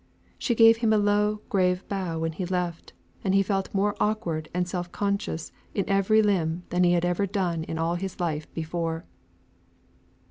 [0.39, 4.49] She gave him a low, grave bow when he left, and he felt more awkward
[4.51, 9.05] and self conscious in every limb than he had ever done in his life before.